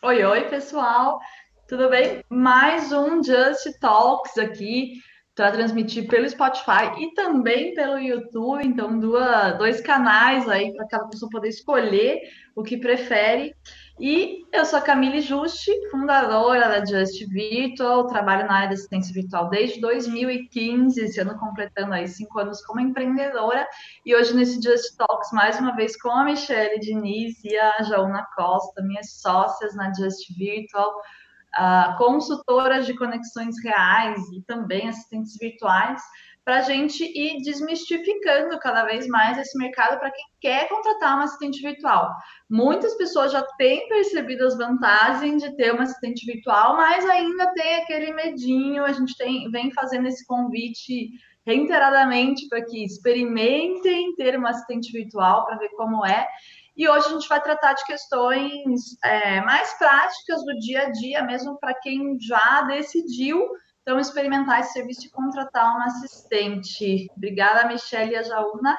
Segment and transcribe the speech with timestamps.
[0.00, 1.18] Oi, oi, pessoal.
[1.66, 2.22] Tudo bem?
[2.30, 5.00] Mais um Just Talks aqui
[5.34, 8.64] para transmitir pelo Spotify e também pelo YouTube.
[8.64, 12.20] Então, duas, dois canais aí para cada pessoa poder escolher
[12.54, 13.56] o que prefere.
[14.00, 19.12] E eu sou a Camille Juste, fundadora da Just Virtual, trabalho na área de assistência
[19.12, 23.66] virtual desde 2015, esse ano completando aí cinco anos como empreendedora.
[24.06, 28.24] E hoje nesse Just Talks, mais uma vez com a Michelle Diniz e a Jauna
[28.36, 30.94] Costa, minhas sócias na Just Virtual,
[31.58, 36.00] uh, consultoras de conexões reais e também assistentes virtuais
[36.48, 41.20] para a gente ir desmistificando cada vez mais esse mercado para quem quer contratar um
[41.20, 42.10] assistente virtual.
[42.48, 47.74] Muitas pessoas já têm percebido as vantagens de ter um assistente virtual, mas ainda tem
[47.74, 48.82] aquele medinho.
[48.82, 51.10] A gente tem, vem fazendo esse convite
[51.44, 56.26] reiteradamente para que experimentem ter um assistente virtual para ver como é.
[56.74, 61.22] E hoje a gente vai tratar de questões é, mais práticas do dia a dia,
[61.24, 63.38] mesmo para quem já decidiu
[63.88, 67.06] então, experimentar esse serviço e contratar uma assistente.
[67.16, 68.76] Obrigada, Michelle e a Jauna.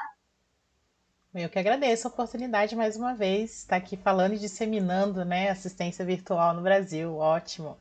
[1.33, 6.05] Eu que agradeço a oportunidade mais uma vez, estar aqui falando e disseminando né, assistência
[6.05, 7.15] virtual no Brasil.
[7.15, 7.75] Ótimo.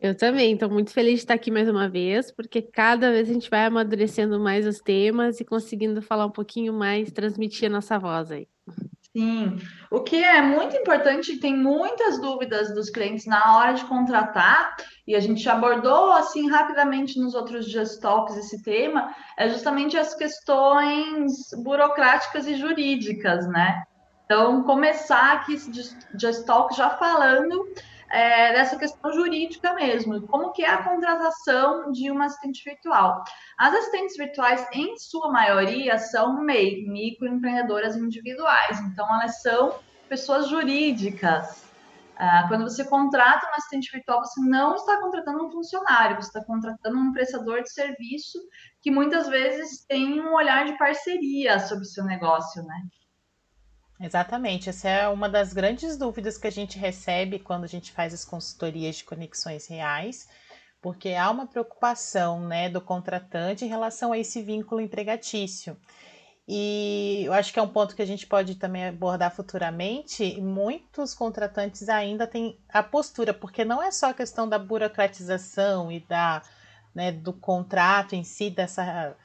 [0.00, 3.32] Eu também, estou muito feliz de estar aqui mais uma vez, porque cada vez a
[3.32, 7.98] gente vai amadurecendo mais os temas e conseguindo falar um pouquinho mais, transmitir a nossa
[7.98, 8.46] voz aí.
[9.12, 9.56] Sim,
[9.90, 14.76] o que é muito importante, tem muitas dúvidas dos clientes na hora de contratar,
[15.10, 20.14] e a gente abordou assim rapidamente nos outros Just Talks esse tema, é justamente as
[20.14, 23.82] questões burocráticas e jurídicas, né?
[24.24, 25.72] Então, começar aqui esse
[26.14, 27.68] Just Talk já falando
[28.08, 33.24] é, dessa questão jurídica mesmo, como que é a contratação de uma assistente virtual.
[33.58, 39.74] As assistentes virtuais, em sua maioria, são MEI, microempreendedoras individuais, então elas são
[40.08, 41.69] pessoas jurídicas.
[42.22, 46.44] Ah, quando você contrata uma assistente virtual, você não está contratando um funcionário, você está
[46.44, 48.38] contratando um prestador de serviço
[48.82, 52.76] que muitas vezes tem um olhar de parceria sobre o seu negócio, né?
[53.98, 58.12] Exatamente, essa é uma das grandes dúvidas que a gente recebe quando a gente faz
[58.12, 60.28] as consultorias de conexões reais,
[60.82, 65.74] porque há uma preocupação né, do contratante em relação a esse vínculo empregatício.
[66.52, 70.40] E eu acho que é um ponto que a gente pode também abordar futuramente.
[70.40, 76.00] Muitos contratantes ainda têm a postura, porque não é só a questão da burocratização e
[76.00, 76.42] da,
[76.92, 79.16] né, do contrato em si, dessa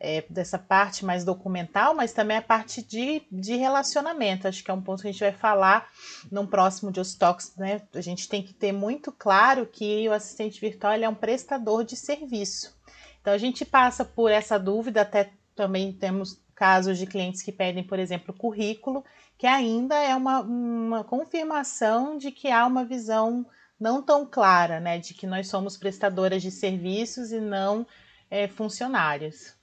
[0.00, 4.48] é, dessa parte mais documental, mas também a parte de, de relacionamento.
[4.48, 5.88] Acho que é um ponto que a gente vai falar
[6.32, 7.82] num próximo Just Talks, né?
[7.94, 11.94] A gente tem que ter muito claro que o assistente virtual é um prestador de
[11.94, 12.76] serviço.
[13.20, 17.84] Então a gente passa por essa dúvida, até também temos casos de clientes que pedem,
[17.84, 19.04] por exemplo, currículo,
[19.38, 23.46] que ainda é uma, uma confirmação de que há uma visão
[23.78, 24.98] não tão clara, né?
[24.98, 27.86] De que nós somos prestadoras de serviços e não
[28.30, 29.56] é, funcionários.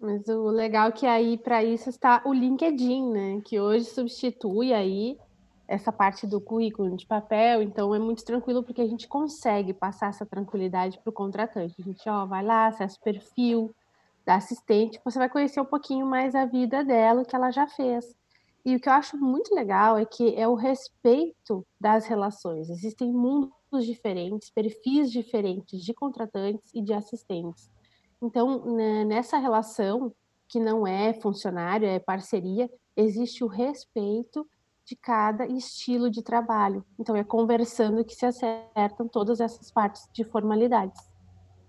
[0.00, 3.40] Mas o legal é que aí para isso está o LinkedIn, né?
[3.44, 5.16] Que hoje substitui aí
[5.66, 10.08] essa parte do currículo de papel, então é muito tranquilo porque a gente consegue passar
[10.08, 11.74] essa tranquilidade para o contratante.
[11.78, 13.74] A gente ó, vai lá, acessa o perfil
[14.28, 17.66] da assistente, você vai conhecer um pouquinho mais a vida dela, o que ela já
[17.66, 18.14] fez.
[18.62, 22.68] E o que eu acho muito legal é que é o respeito das relações.
[22.68, 27.70] Existem mundos diferentes, perfis diferentes de contratantes e de assistentes.
[28.20, 30.12] Então, né, nessa relação,
[30.46, 34.46] que não é funcionário, é parceria, existe o respeito
[34.84, 36.84] de cada estilo de trabalho.
[36.98, 41.07] Então, é conversando que se acertam todas essas partes de formalidades.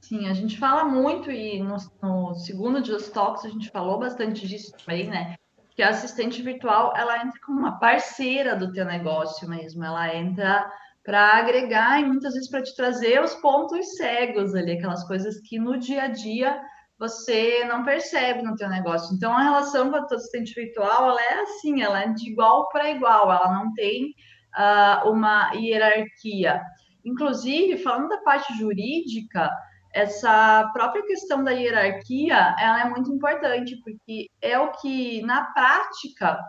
[0.02, 4.48] Sim, a gente fala muito, e no, no segundo Just Talks a gente falou bastante
[4.48, 5.36] disso também, né?
[5.76, 10.72] Que a assistente virtual, ela entra como uma parceira do teu negócio mesmo, ela entra
[11.04, 15.58] para agregar e muitas vezes para te trazer os pontos cegos ali, aquelas coisas que
[15.60, 16.62] no dia a dia
[16.98, 19.16] você não percebe no teu negócio.
[19.16, 22.68] Então, a relação com a tua assistente virtual, ela é assim, ela é de igual
[22.70, 24.14] para igual, ela não tem
[24.58, 26.62] uh, uma hierarquia.
[27.06, 29.50] Inclusive, falando da parte jurídica,
[29.92, 36.40] essa própria questão da hierarquia, ela é muito importante, porque é o que, na prática,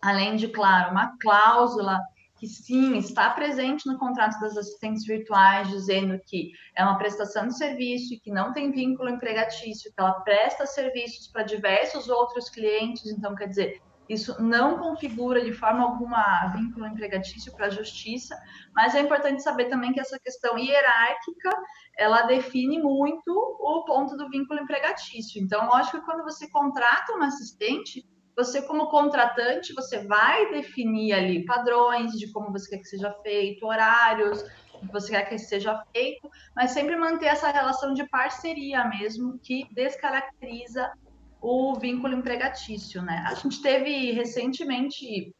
[0.00, 1.98] além de, claro, uma cláusula
[2.40, 7.56] que sim, está presente no contrato das assistentes virtuais, dizendo que é uma prestação de
[7.56, 13.06] serviço e que não tem vínculo empregatício, que ela presta serviços para diversos outros clientes,
[13.06, 18.36] então, quer dizer, isso não configura de forma alguma vínculo empregatício para a justiça,
[18.74, 21.50] mas é importante saber também que essa questão hierárquica,
[21.96, 25.40] ela define muito o ponto do vínculo empregatício.
[25.40, 28.04] Então, lógico que quando você contrata uma assistente,
[28.36, 33.66] você como contratante, você vai definir ali padrões de como você quer que seja feito,
[33.66, 34.42] horários
[34.80, 39.68] que você quer que seja feito, mas sempre manter essa relação de parceria mesmo, que
[39.72, 40.90] descaracteriza
[41.40, 43.24] o vínculo empregatício, né?
[43.26, 45.34] A gente teve recentemente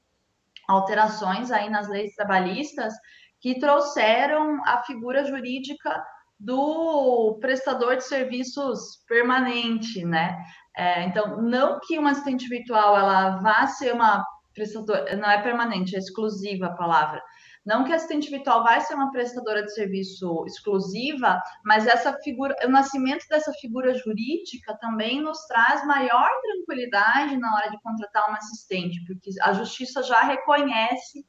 [0.68, 2.94] alterações aí nas leis trabalhistas
[3.40, 6.02] que trouxeram a figura jurídica
[6.38, 10.38] do prestador de serviços permanente, né?
[10.76, 14.24] É, então, não que uma assistente virtual ela vá ser uma
[14.54, 17.22] prestadora, não é permanente, é exclusiva a palavra.
[17.64, 22.54] Não que a assistente virtual vai ser uma prestadora de serviço exclusiva, mas essa figura,
[22.64, 28.38] o nascimento dessa figura jurídica também nos traz maior tranquilidade na hora de contratar uma
[28.38, 31.24] assistente, porque a justiça já reconhece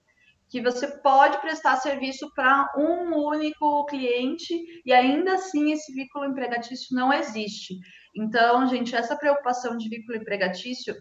[0.50, 4.54] que você pode prestar serviço para um único cliente
[4.86, 7.78] e ainda assim esse vínculo empregatício não existe.
[8.16, 10.94] Então, gente, essa preocupação de vínculo empregatício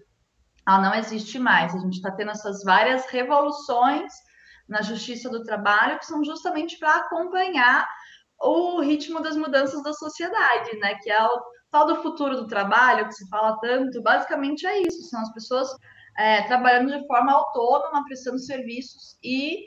[0.66, 1.74] ela não existe mais.
[1.74, 4.12] A gente está tendo essas várias revoluções
[4.70, 7.86] na Justiça do Trabalho que são justamente para acompanhar
[8.40, 10.94] o ritmo das mudanças da sociedade, né?
[11.02, 14.00] Que é o tal do futuro do trabalho que se fala tanto.
[14.00, 15.68] Basicamente é isso: são as pessoas
[16.16, 19.66] é, trabalhando de forma autônoma, prestando serviços e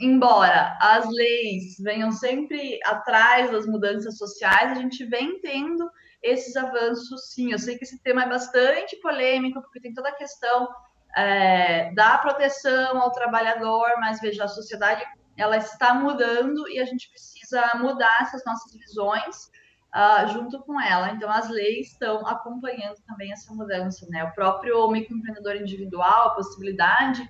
[0.00, 5.88] embora as leis venham sempre atrás das mudanças sociais, a gente vem tendo
[6.22, 7.52] esses avanços, sim.
[7.52, 10.68] Eu sei que esse tema é bastante polêmico, porque tem toda a questão
[11.16, 15.04] é, da proteção ao trabalhador, mas veja, a sociedade
[15.36, 19.50] ela está mudando e a gente precisa mudar essas nossas visões
[19.94, 21.10] uh, junto com ela.
[21.10, 24.24] Então, as leis estão acompanhando também essa mudança, né?
[24.24, 27.28] O próprio microempreendedor individual, a possibilidade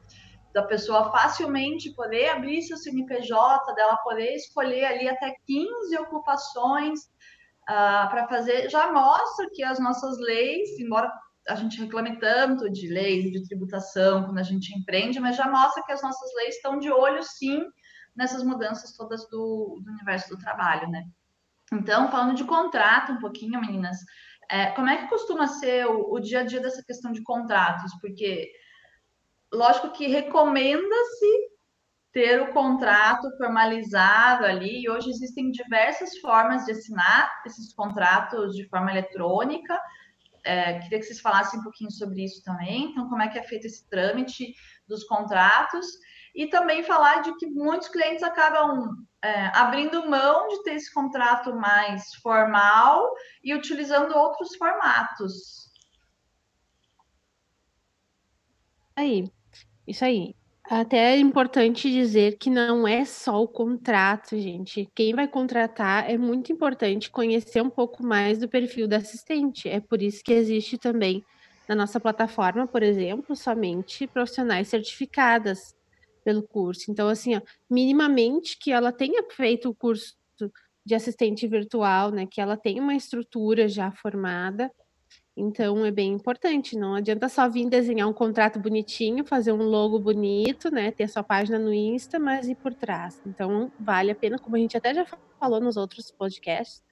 [0.52, 7.00] da pessoa facilmente poder abrir seu CNPJ, dela poder escolher ali até 15 ocupações
[7.62, 11.12] uh, para fazer, já mostra que as nossas leis, embora
[11.48, 15.82] a gente reclame tanto de leis de tributação quando a gente empreende, mas já mostra
[15.84, 17.62] que as nossas leis estão de olho, sim,
[18.16, 21.04] nessas mudanças todas do, do universo do trabalho, né?
[21.72, 23.98] Então, falando de contrato um pouquinho, meninas,
[24.48, 27.92] é, como é que costuma ser o, o dia a dia dessa questão de contratos?
[28.00, 28.50] Porque,
[29.52, 31.54] lógico que recomenda-se
[32.14, 34.82] ter o contrato formalizado ali.
[34.82, 39.78] E hoje existem diversas formas de assinar esses contratos de forma eletrônica.
[40.44, 42.90] É, queria que vocês falassem um pouquinho sobre isso também.
[42.90, 44.54] Então, como é que é feito esse trâmite
[44.86, 45.86] dos contratos?
[46.34, 51.54] E também falar de que muitos clientes acabam é, abrindo mão de ter esse contrato
[51.54, 53.10] mais formal
[53.42, 55.72] e utilizando outros formatos.
[58.96, 59.32] Aí,
[59.86, 60.36] isso aí.
[60.66, 64.88] Até é importante dizer que não é só o contrato, gente.
[64.94, 69.68] Quem vai contratar é muito importante conhecer um pouco mais do perfil da assistente.
[69.68, 71.22] É por isso que existe também
[71.68, 75.74] na nossa plataforma, por exemplo, somente profissionais certificadas
[76.24, 76.90] pelo curso.
[76.90, 80.14] Então, assim, ó, minimamente que ela tenha feito o curso
[80.84, 82.26] de assistente virtual, né?
[82.26, 84.70] Que ela tenha uma estrutura já formada
[85.36, 89.98] então é bem importante, não adianta só vir desenhar um contrato bonitinho, fazer um logo
[89.98, 93.20] bonito, né, ter sua página no Insta, mas ir por trás.
[93.26, 95.04] Então vale a pena, como a gente até já
[95.40, 96.82] falou nos outros podcasts,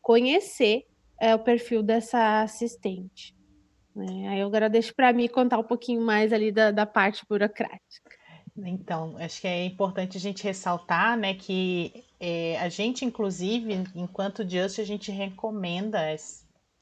[0.00, 0.86] conhecer
[1.20, 3.34] é, o perfil dessa assistente.
[3.94, 4.28] Né?
[4.28, 8.16] Aí agora deixo para mim contar um pouquinho mais ali da, da parte burocrática.
[8.56, 14.48] Então, acho que é importante a gente ressaltar, né, que é, a gente, inclusive, enquanto
[14.48, 16.12] Just, a gente recomenda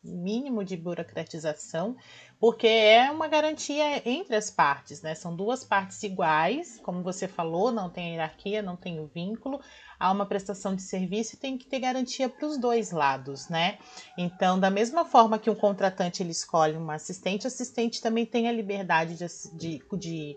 [0.07, 1.97] mínimo de burocratização,
[2.39, 5.15] porque é uma garantia entre as partes, né?
[5.15, 9.61] São duas partes iguais, como você falou, não tem hierarquia, não tem o vínculo,
[9.99, 13.79] há uma prestação de serviço e tem que ter garantia para os dois lados, né?
[14.17, 18.49] Então, da mesma forma que um contratante ele escolhe uma assistente, o assistente também tem
[18.49, 20.37] a liberdade de, de, de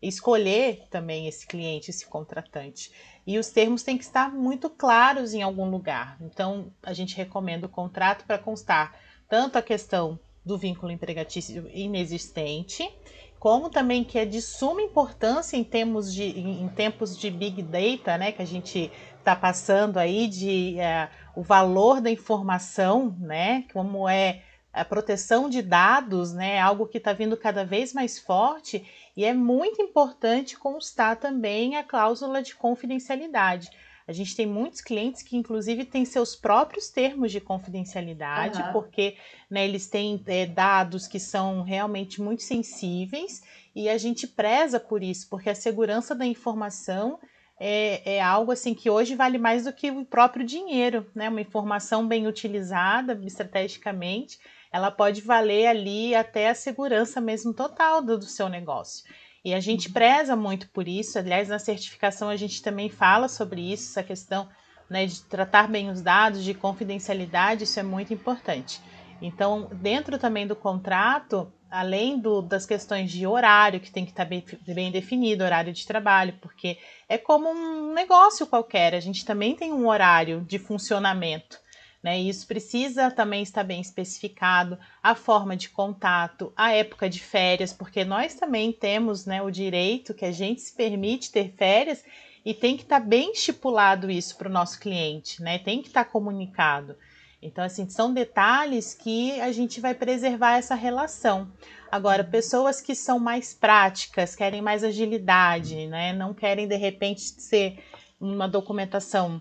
[0.00, 2.90] escolher também esse cliente, esse contratante.
[3.26, 6.16] E os termos têm que estar muito claros em algum lugar.
[6.20, 8.98] Então, a gente recomenda o contrato para constar
[9.30, 12.90] tanto a questão do vínculo empregatício inexistente,
[13.38, 18.18] como também que é de suma importância em termos de em tempos de big data,
[18.18, 24.08] né, que a gente está passando aí de é, o valor da informação, né, como
[24.08, 28.84] é a proteção de dados, né, algo que está vindo cada vez mais forte
[29.16, 33.70] e é muito importante constar também a cláusula de confidencialidade.
[34.10, 38.72] A gente tem muitos clientes que, inclusive, têm seus próprios termos de confidencialidade, uhum.
[38.72, 39.16] porque
[39.48, 43.42] né, eles têm é, dados que são realmente muito sensíveis
[43.74, 47.20] e a gente preza por isso, porque a segurança da informação
[47.58, 51.28] é, é, algo assim que hoje vale mais do que o próprio dinheiro, né?
[51.28, 54.38] Uma informação bem utilizada estrategicamente
[54.72, 59.04] ela pode valer ali até a segurança mesmo total do, do seu negócio.
[59.44, 59.94] E a gente uhum.
[59.94, 61.18] preza muito por isso.
[61.18, 64.48] Aliás, na certificação a gente também fala sobre isso, essa questão
[64.88, 68.80] né, de tratar bem os dados, de confidencialidade, isso é muito importante.
[69.22, 74.24] Então, dentro também do contrato, além do, das questões de horário, que tem que estar
[74.24, 76.78] bem, bem, definido, horário de trabalho, porque
[77.08, 81.58] é como um negócio qualquer, a gente também tem um horário de funcionamento.
[82.02, 82.20] Né?
[82.20, 87.72] E isso precisa também estar bem especificado, a forma de contato, a época de férias,
[87.72, 92.02] porque nós também temos né, o direito que a gente se permite ter férias
[92.44, 95.58] e tem que estar bem estipulado isso para o nosso cliente, né?
[95.58, 96.96] Tem que estar comunicado.
[97.42, 101.50] Então, assim, são detalhes que a gente vai preservar essa relação.
[101.90, 106.12] Agora, pessoas que são mais práticas, querem mais agilidade, né?
[106.12, 107.78] Não querem, de repente, ser
[108.20, 109.40] uma documentação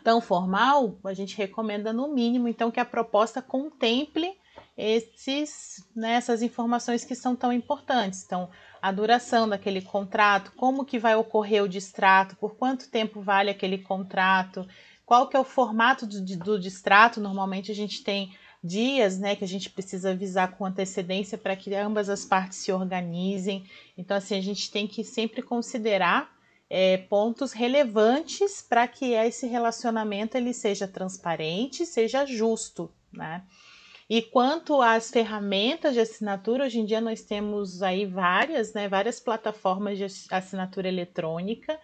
[0.00, 4.36] tão formal, a gente recomenda, no mínimo, então, que a proposta contemple
[4.76, 8.24] esses, né, essas informações que são tão importantes.
[8.24, 8.48] Então,
[8.80, 13.78] a duração daquele contrato, como que vai ocorrer o distrato, por quanto tempo vale aquele
[13.78, 14.66] contrato,
[15.04, 17.20] qual que é o formato do, do distrato?
[17.20, 18.34] Normalmente a gente tem
[18.64, 22.72] dias, né, que a gente precisa avisar com antecedência para que ambas as partes se
[22.72, 23.64] organizem.
[23.98, 26.30] Então, assim, a gente tem que sempre considerar
[26.74, 33.42] é, pontos relevantes para que esse relacionamento ele seja transparente, seja justo, né?
[34.08, 39.20] E quanto às ferramentas de assinatura, hoje em dia nós temos aí várias, né, várias
[39.20, 41.78] plataformas de assinatura eletrônica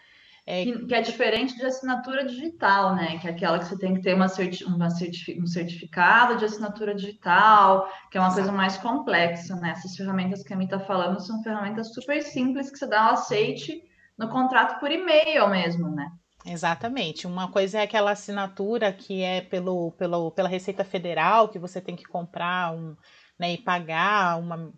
[0.47, 3.19] é, que, que, é diferente de assinatura digital, né?
[3.19, 6.47] Que é aquela que você tem que ter uma certi uma certifi um certificado de
[6.47, 8.45] assinatura digital, que é uma Exato.
[8.45, 9.73] coisa mais complexa, né?
[9.73, 13.13] Essas ferramentas que a Mi está falando são ferramentas super simples que você dá o
[13.13, 13.87] aceite
[14.19, 16.11] no contrato por e-mail mesmo, né?
[16.45, 17.27] Exatamente.
[17.27, 21.95] Uma coisa é aquela assinatura que é pelo, pelo, pela Receita Federal, que você tem
[21.95, 22.97] que comprar um,
[23.39, 24.73] né, e pagar uma, não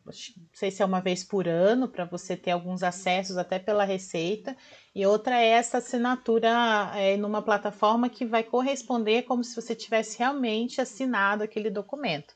[0.52, 4.56] sei se é uma vez por ano, para você ter alguns acessos até pela Receita,
[4.94, 10.18] e outra é essa assinatura é, numa plataforma que vai corresponder como se você tivesse
[10.18, 12.34] realmente assinado aquele documento.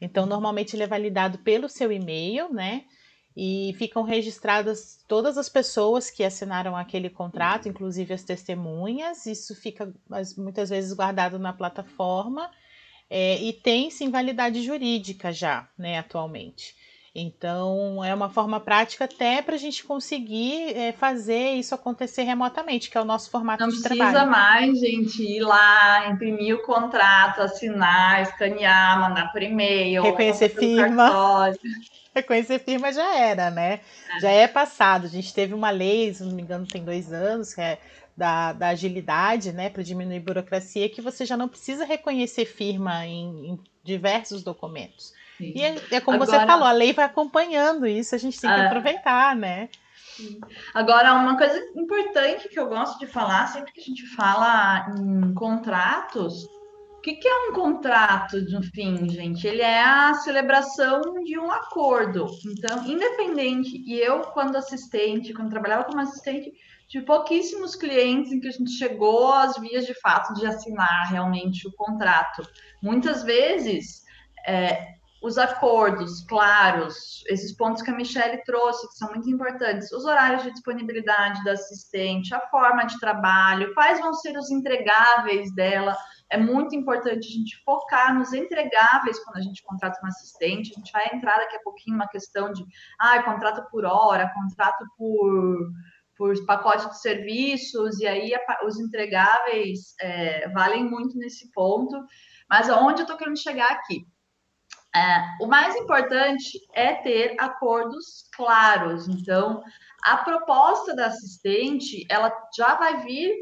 [0.00, 2.84] Então, normalmente ele é validado pelo seu e-mail, né?
[3.36, 9.26] E ficam registradas todas as pessoas que assinaram aquele contrato, inclusive as testemunhas.
[9.26, 9.92] Isso fica
[10.38, 12.50] muitas vezes guardado na plataforma
[13.10, 16.74] é, e tem sim validade jurídica já, né, atualmente.
[17.18, 22.90] Então, é uma forma prática até para a gente conseguir é, fazer isso acontecer remotamente,
[22.90, 24.02] que é o nosso formato Não de trabalho.
[24.02, 30.02] Não precisa mais, gente, ir lá, imprimir o contrato, assinar, escanear, mandar por e-mail.
[30.02, 31.10] Reconhecer firma.
[32.14, 33.80] Reconhecer firma já era, né?
[34.16, 34.20] É.
[34.20, 35.06] Já é passado.
[35.06, 37.78] A gente teve uma lei, se não me engano, tem dois anos, que é
[38.14, 43.52] da, da agilidade, né, para diminuir burocracia, que você já não precisa reconhecer firma em,
[43.52, 45.14] em diversos documentos.
[45.36, 45.52] Sim.
[45.54, 48.48] E é, é como Agora, você falou, a lei vai acompanhando isso, a gente tem
[48.50, 49.68] que é, aproveitar, né?
[50.72, 55.34] Agora, uma coisa importante que eu gosto de falar, sempre que a gente fala em
[55.34, 59.46] contratos, o que, que é um contrato de um fim, gente?
[59.46, 62.26] Ele é a celebração de um acordo.
[62.46, 66.50] Então, independente, e eu, quando assistente, quando trabalhava como assistente,
[66.88, 71.66] de pouquíssimos clientes em que a gente chegou às vias de fato de assinar realmente
[71.68, 72.42] o contrato.
[72.82, 74.02] Muitas vezes,
[74.46, 80.04] é, os acordos claros, esses pontos que a Michelle trouxe, que são muito importantes, os
[80.04, 85.96] horários de disponibilidade da assistente, a forma de trabalho, quais vão ser os entregáveis dela.
[86.28, 90.72] É muito importante a gente focar nos entregáveis quando a gente contrata um assistente.
[90.72, 92.64] A gente vai entrar daqui a pouquinho uma questão de
[92.98, 95.70] ah, contrato por hora, contrato por
[96.16, 98.32] por pacote de serviços, e aí
[98.64, 101.94] os entregáveis é, valem muito nesse ponto.
[102.48, 104.06] Mas aonde eu estou querendo chegar aqui?
[104.96, 109.06] É, o mais importante é ter acordos claros.
[109.06, 109.62] Então,
[110.02, 113.36] a proposta da assistente, ela já vai vir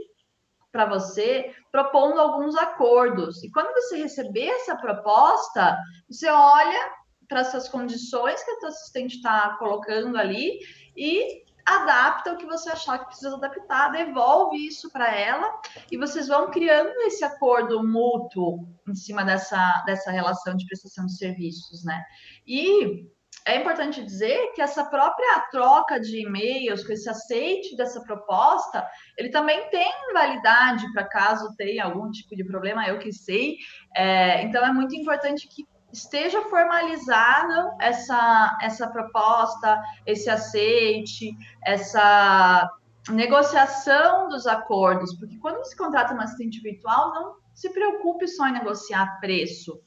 [0.73, 3.41] para você propondo alguns acordos.
[3.45, 5.79] E quando você receber essa proposta,
[6.11, 6.91] você olha
[7.29, 10.59] para essas condições que a tua assistente está colocando ali
[10.97, 16.29] e adapta o que você achar que precisa adaptar, devolve isso para ela e vocês
[16.29, 22.05] vão criando esse acordo mútuo em cima dessa, dessa relação de prestação de serviços, né?
[22.47, 23.09] E
[23.47, 28.87] é importante dizer que essa própria troca de e-mails, com esse aceite dessa proposta,
[29.19, 33.57] ele também tem validade para caso tenha algum tipo de problema, eu que sei.
[33.95, 42.69] É, então é muito importante que esteja formalizada essa, essa proposta, esse aceite, essa
[43.11, 48.53] negociação dos acordos, porque quando você contrata um assistente virtual, não se preocupe só em
[48.53, 49.81] negociar preço.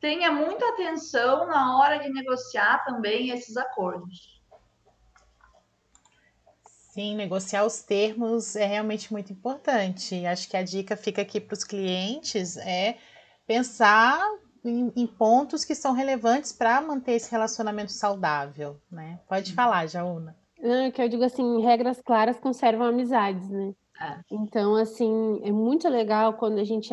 [0.00, 4.38] tenha muita atenção na hora de negociar também esses acordos.
[6.92, 10.26] Sim, negociar os termos é realmente muito importante.
[10.26, 12.96] Acho que a dica fica aqui para os clientes é
[13.46, 14.20] pensar
[14.64, 19.20] em, em, pontos que são relevantes para manter esse relacionamento saudável, né?
[19.28, 20.36] Pode falar, Jauna.
[20.60, 23.74] É que eu digo assim, regras claras conservam amizades, né?
[24.00, 24.18] É.
[24.30, 26.92] Então, assim, é muito legal quando a gente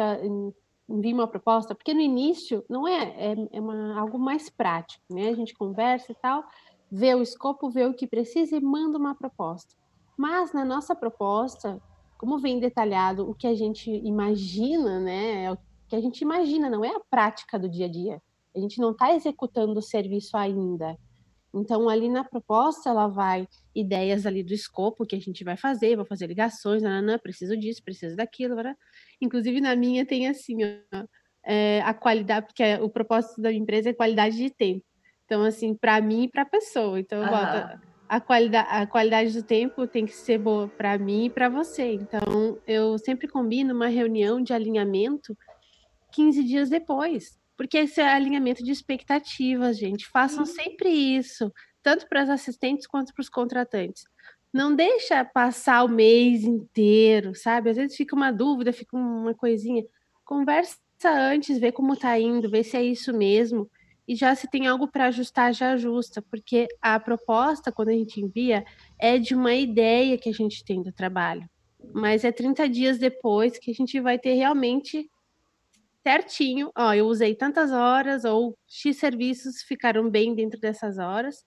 [0.88, 5.30] envia uma proposta, porque no início não é, é, é uma, algo mais prático, né?
[5.30, 6.44] A gente conversa e tal,
[6.92, 9.76] vê o escopo, vê o que precisa e manda uma proposta.
[10.18, 11.82] Mas na nossa proposta,
[12.18, 15.58] como vem detalhado o que a gente imagina, né?
[15.86, 18.22] É que a gente imagina, não é a prática do dia a dia.
[18.56, 20.98] A gente não está executando o serviço ainda.
[21.54, 25.96] Então, ali na proposta, ela vai ideias ali do escopo que a gente vai fazer,
[25.96, 28.56] vou fazer ligações, nananã, preciso disso, preciso daquilo.
[28.56, 28.76] Né?
[29.22, 31.06] Inclusive, na minha tem assim, ó,
[31.46, 34.84] é, a qualidade, porque o propósito da empresa é qualidade de tempo.
[35.24, 37.00] Então, assim, para mim e para a pessoa.
[37.00, 41.26] Então, eu boto a qualidade, a qualidade do tempo tem que ser boa para mim
[41.26, 41.94] e para você.
[41.94, 45.36] Então, eu sempre combino uma reunião de alinhamento
[46.16, 50.08] 15 dias depois, porque esse é alinhamento de expectativas, gente.
[50.08, 50.46] Façam uhum.
[50.46, 51.52] sempre isso,
[51.84, 54.06] tanto para as assistentes quanto para os contratantes.
[54.54, 57.70] Não deixa passar o mês inteiro, sabe?
[57.70, 59.84] Às vezes fica uma dúvida, fica uma coisinha.
[60.24, 63.70] Conversa antes, vê como está indo, vê se é isso mesmo
[64.08, 68.22] e já se tem algo para ajustar, já ajusta, porque a proposta, quando a gente
[68.22, 68.64] envia,
[69.00, 71.50] é de uma ideia que a gente tem do trabalho.
[71.94, 75.10] Mas é 30 dias depois que a gente vai ter realmente
[76.06, 81.44] certinho, ó, eu usei tantas horas, ou X serviços ficaram bem dentro dessas horas,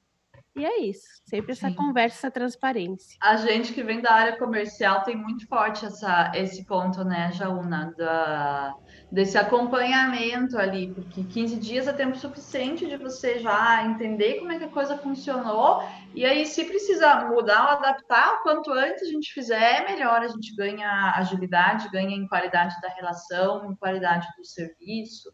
[0.58, 1.74] e é isso, sempre essa Sim.
[1.74, 3.16] conversa, essa transparência.
[3.22, 7.94] A gente que vem da área comercial tem muito forte essa, esse ponto, né, Jauna,
[7.96, 8.74] da,
[9.10, 14.58] desse acompanhamento ali, porque 15 dias é tempo suficiente de você já entender como é
[14.58, 15.82] que a coisa funcionou,
[16.14, 20.54] e aí se precisa mudar ou adaptar, quanto antes a gente fizer, melhor a gente
[20.56, 25.30] ganha agilidade, ganha em qualidade da relação, em qualidade do serviço.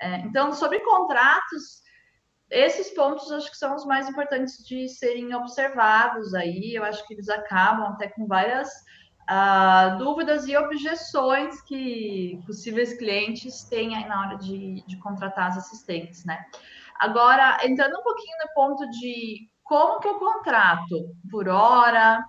[0.00, 1.84] É, então, sobre contratos,
[2.50, 6.74] esses pontos acho que são os mais importantes de serem observados aí.
[6.74, 8.68] Eu acho que eles acabam até com várias
[9.30, 15.58] uh, dúvidas e objeções que possíveis clientes têm aí na hora de, de contratar as
[15.58, 16.44] assistentes, né?
[16.98, 22.22] Agora, entrando um pouquinho no ponto de como que eu contrato por hora,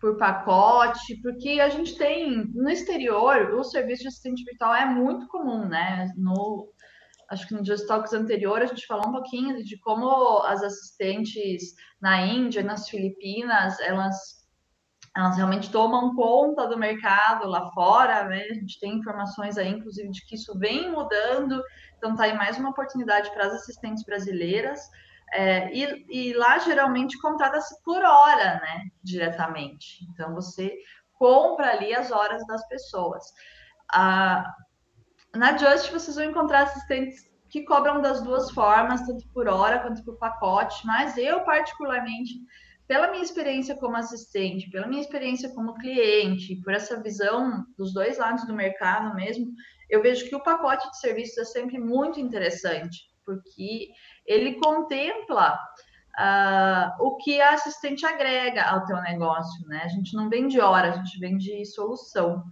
[0.00, 5.26] por pacote, porque a gente tem no exterior o serviço de assistente virtual é muito
[5.28, 6.12] comum, né?
[6.16, 6.68] No,
[7.32, 11.74] acho que no Just Talks anterior a gente falou um pouquinho de como as assistentes
[12.00, 14.46] na Índia, nas Filipinas, elas,
[15.16, 18.42] elas realmente tomam conta do mercado lá fora, né?
[18.50, 21.62] A gente tem informações aí, inclusive, de que isso vem mudando,
[21.96, 24.80] então tá aí mais uma oportunidade para as assistentes brasileiras.
[25.32, 28.88] É, e, e, lá geralmente contrata-se por hora, né?
[29.02, 30.04] Diretamente.
[30.10, 30.76] Então você
[31.14, 33.24] compra ali as horas das pessoas.
[33.90, 34.44] Ah,
[35.34, 40.02] na Just vocês vão encontrar assistentes que cobram das duas formas, tanto por hora quanto
[40.04, 42.40] por pacote, mas eu, particularmente,
[42.88, 48.18] pela minha experiência como assistente, pela minha experiência como cliente, por essa visão dos dois
[48.18, 49.52] lados do mercado mesmo,
[49.88, 53.90] eu vejo que o pacote de serviços é sempre muito interessante, porque
[54.26, 55.58] ele contempla
[56.18, 59.82] uh, o que a assistente agrega ao teu negócio, né?
[59.84, 62.42] A gente não vende hora, a gente vende solução.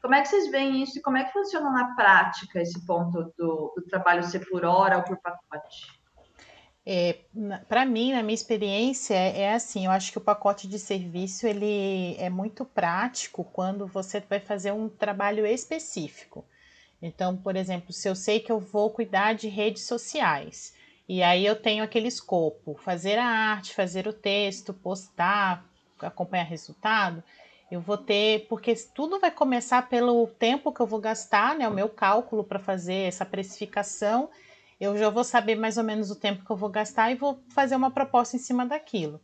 [0.00, 3.32] Como é que vocês veem isso e como é que funciona na prática esse ponto
[3.36, 6.00] do, do trabalho ser por hora ou por pacote?
[6.84, 7.18] É,
[7.68, 11.46] para mim, na minha experiência, é, é assim, eu acho que o pacote de serviço
[11.46, 16.44] ele é muito prático quando você vai fazer um trabalho específico.
[17.02, 20.74] Então, por exemplo, se eu sei que eu vou cuidar de redes sociais,
[21.08, 25.64] e aí eu tenho aquele escopo, fazer a arte, fazer o texto, postar,
[26.00, 27.22] acompanhar resultado,
[27.70, 31.68] eu vou ter, porque tudo vai começar pelo tempo que eu vou gastar, né?
[31.68, 34.28] O meu cálculo para fazer essa precificação.
[34.80, 37.38] Eu já vou saber mais ou menos o tempo que eu vou gastar e vou
[37.54, 39.20] fazer uma proposta em cima daquilo.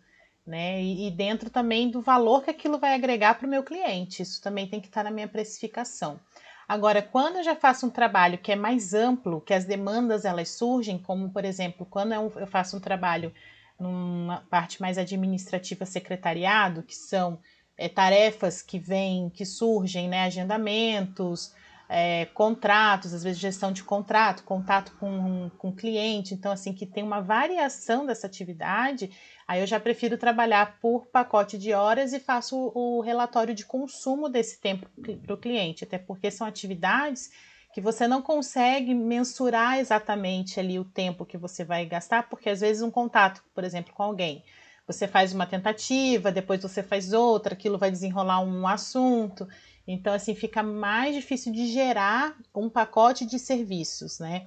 [0.46, 0.80] Né?
[0.80, 4.22] E, e dentro também do valor que aquilo vai agregar para o meu cliente.
[4.22, 6.20] Isso também tem que estar tá na minha precificação.
[6.68, 10.50] Agora, quando eu já faço um trabalho que é mais amplo, que as demandas elas
[10.50, 13.32] surgem, como por exemplo, quando eu faço um trabalho
[13.78, 17.38] numa parte mais administrativa secretariado, que são
[17.76, 20.24] é, tarefas que vêm, que surgem, né?
[20.24, 21.52] Agendamentos,
[21.88, 27.02] é, contratos, às vezes gestão de contrato, contato com, com cliente, então assim que tem
[27.02, 29.10] uma variação dessa atividade,
[29.46, 33.64] aí eu já prefiro trabalhar por pacote de horas e faço o, o relatório de
[33.64, 34.88] consumo desse tempo
[35.24, 37.30] para o cliente, até porque são atividades
[37.72, 42.62] que você não consegue mensurar exatamente ali o tempo que você vai gastar, porque às
[42.62, 44.42] vezes um contato, por exemplo, com alguém,
[44.86, 49.48] você faz uma tentativa, depois você faz outra, aquilo vai desenrolar um assunto.
[49.86, 54.46] Então, assim, fica mais difícil de gerar um pacote de serviços, né?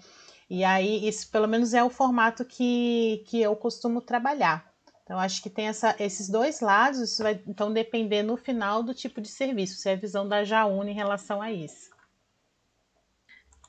[0.49, 4.69] E aí, isso pelo menos é o formato que, que eu costumo trabalhar.
[5.03, 8.93] Então, acho que tem essa, esses dois lados, isso vai então depender no final do
[8.93, 11.89] tipo de serviço, se é a visão da Jaúna em relação a isso.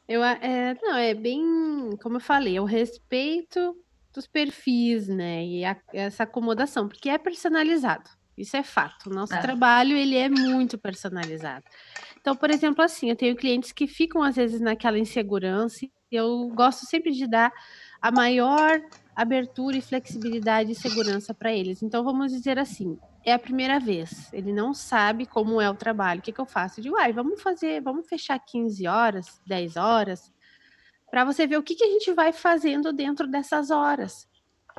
[0.07, 3.77] Eu, é, não, é bem, como eu falei, é o respeito
[4.13, 5.45] dos perfis, né?
[5.45, 8.09] E a, essa acomodação, porque é personalizado.
[8.37, 9.11] Isso é fato.
[9.11, 9.41] O nosso é.
[9.41, 11.65] trabalho ele é muito personalizado.
[12.21, 16.49] Então, por exemplo, assim, eu tenho clientes que ficam às vezes naquela insegurança e eu
[16.55, 17.53] gosto sempre de dar
[18.01, 18.81] a maior
[19.15, 21.83] abertura e flexibilidade e segurança para eles.
[21.83, 26.21] Então, vamos dizer assim, é a primeira vez, ele não sabe como é o trabalho.
[26.21, 26.81] O que, que eu faço?
[26.81, 30.33] Eu digo, ai, vamos fazer, vamos fechar 15 horas, 10 horas,
[31.11, 34.29] para você ver o que, que a gente vai fazendo dentro dessas horas.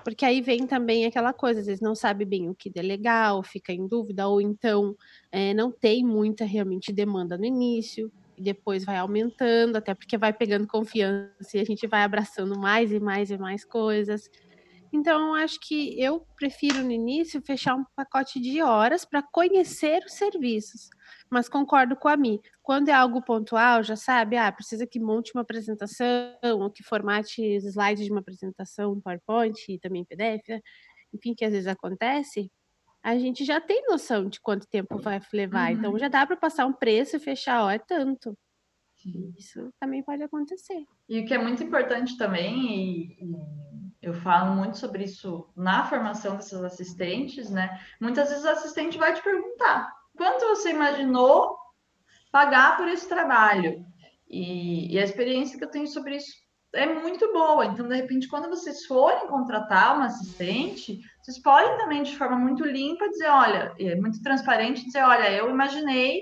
[0.04, 3.44] Porque aí vem também aquela coisa, às vezes não sabe bem o que delegar, ou
[3.44, 4.96] fica em dúvida, ou então
[5.32, 10.34] é, não tem muita realmente demanda no início, e depois vai aumentando, até porque vai
[10.34, 14.30] pegando confiança e a gente vai abraçando mais e mais e mais coisas.
[14.94, 20.14] Então, acho que eu prefiro no início fechar um pacote de horas para conhecer os
[20.14, 20.90] serviços.
[21.30, 22.42] Mas concordo com a Mi.
[22.62, 27.42] Quando é algo pontual, já sabe, ah, precisa que monte uma apresentação, ou que formate
[27.42, 30.62] slides de uma apresentação PowerPoint e também PDF,
[31.14, 32.52] enfim, que às vezes acontece,
[33.02, 35.72] a gente já tem noção de quanto tempo vai levar.
[35.72, 35.98] Então, uhum.
[35.98, 38.38] Então já dá para passar um preço e fechar, ó, é tanto.
[39.38, 40.86] Isso também pode acontecer.
[41.10, 46.36] E o que é muito importante também, e eu falo muito sobre isso na formação
[46.36, 47.80] desses assistentes, né?
[48.00, 51.56] Muitas vezes o assistente vai te perguntar: quanto você imaginou
[52.32, 53.86] pagar por esse trabalho?
[54.28, 56.32] E, e, a experiência que eu tenho sobre isso
[56.74, 57.66] é muito boa.
[57.66, 62.66] Então, de repente, quando vocês forem contratar uma assistente, vocês podem também, de forma muito
[62.66, 66.22] limpa, dizer: olha, é muito transparente, dizer: olha, eu imaginei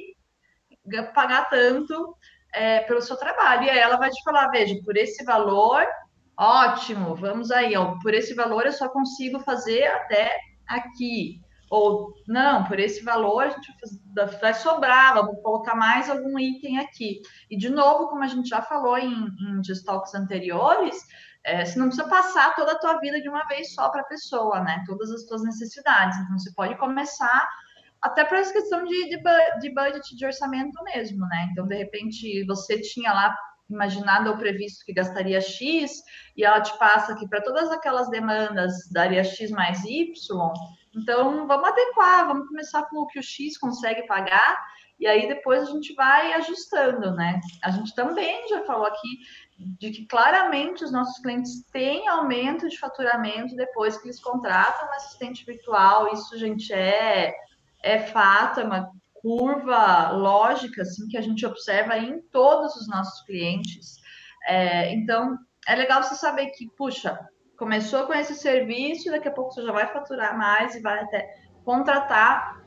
[1.13, 2.18] pagar tanto
[2.54, 3.63] é, pelo seu trabalho.
[3.63, 5.86] E aí ela vai te falar: veja, por esse valor
[6.39, 11.41] Ótimo, vamos aí, ó, por esse valor eu só consigo fazer até aqui.
[11.69, 13.73] Ou, não, por esse valor a gente
[14.39, 17.21] vai sobrar, vamos colocar mais algum item aqui.
[17.52, 20.95] E, de novo, como a gente já falou em, em talks anteriores,
[21.43, 24.06] é, você não precisa passar toda a tua vida de uma vez só para a
[24.08, 24.82] pessoa, né?
[24.88, 26.17] Todas as tuas necessidades.
[26.19, 27.49] Então, você pode começar
[28.02, 29.21] até para essa questão de, de,
[29.60, 31.49] de budget, de orçamento mesmo, né?
[31.52, 33.36] Então, de repente, você tinha lá
[33.69, 35.91] imaginado ou previsto que gastaria X,
[36.36, 40.13] e ela te passa que para todas aquelas demandas daria X mais Y.
[40.95, 44.60] Então, vamos adequar, vamos começar com o que o X consegue pagar,
[44.99, 47.39] e aí depois a gente vai ajustando, né?
[47.63, 49.19] A gente também já falou aqui
[49.58, 54.93] de que claramente os nossos clientes têm aumento de faturamento depois que eles contratam um
[54.93, 56.12] assistente virtual.
[56.13, 57.34] Isso, gente, é,
[57.82, 63.21] é fato, é uma curva lógica assim que a gente observa em todos os nossos
[63.25, 63.97] clientes.
[64.45, 67.19] É, então, é legal você saber que, puxa,
[67.58, 71.27] começou com esse serviço, daqui a pouco você já vai faturar mais e vai até
[71.63, 72.62] contratar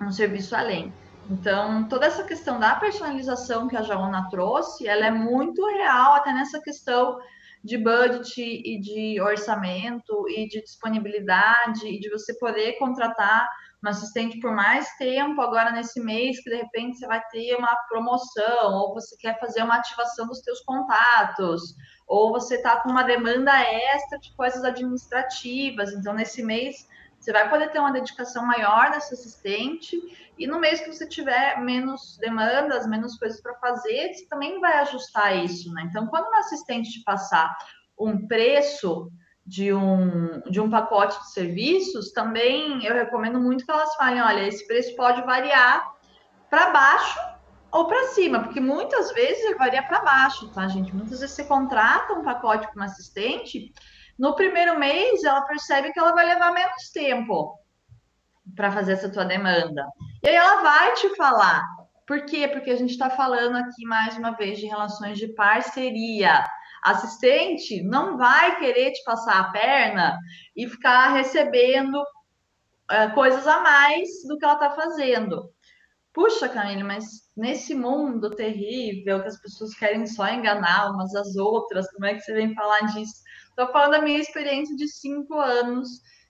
[0.00, 0.92] um serviço além.
[1.30, 6.32] Então, toda essa questão da personalização que a Jaona trouxe, ela é muito real até
[6.32, 7.18] nessa questão
[7.62, 13.48] de budget e de orçamento e de disponibilidade e de você poder contratar
[13.84, 17.76] um assistente por mais tempo, agora nesse mês, que de repente você vai ter uma
[17.88, 21.74] promoção, ou você quer fazer uma ativação dos seus contatos,
[22.06, 25.92] ou você está com uma demanda extra de coisas administrativas.
[25.92, 26.88] Então, nesse mês,
[27.20, 29.98] você vai poder ter uma dedicação maior nesse assistente,
[30.38, 34.78] e no mês que você tiver menos demandas, menos coisas para fazer, você também vai
[34.78, 35.82] ajustar isso, né?
[35.88, 37.54] Então, quando um assistente te passar
[37.98, 39.10] um preço
[39.46, 44.46] de um, de um pacote de serviços, também eu recomendo muito que elas falem: olha,
[44.46, 45.92] esse preço pode variar
[46.48, 47.20] para baixo
[47.70, 50.94] ou para cima, porque muitas vezes ele varia para baixo, tá, gente?
[50.94, 53.72] Muitas vezes você contrata um pacote com uma assistente,
[54.18, 57.58] no primeiro mês ela percebe que ela vai levar menos tempo
[58.54, 59.86] para fazer essa tua demanda.
[60.22, 61.64] E aí ela vai te falar.
[62.06, 62.46] Por quê?
[62.46, 66.44] Porque a gente está falando aqui mais uma vez de relações de parceria
[66.84, 70.18] assistente não vai querer te passar a perna
[70.54, 75.50] e ficar recebendo uh, coisas a mais do que ela está fazendo.
[76.12, 77.04] Puxa, Camille, mas
[77.36, 82.20] nesse mundo terrível que as pessoas querem só enganar umas às outras, como é que
[82.20, 83.24] você vem falar disso?
[83.48, 85.88] Estou falando da minha experiência de cinco anos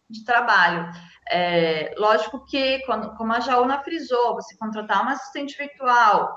[0.09, 0.91] de trabalho.
[1.31, 6.33] É, lógico que, quando, como a Jauna frisou, você contratar uma assistente virtual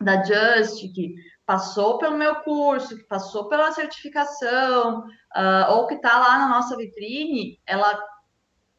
[0.00, 1.14] da Just, que
[1.46, 6.76] passou pelo meu curso, que passou pela certificação, uh, ou que está lá na nossa
[6.76, 8.02] vitrine, ela,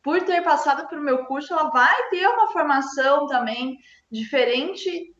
[0.03, 3.77] por ter passado pelo meu curso, ela vai ter uma formação também
[4.11, 5.15] diferente,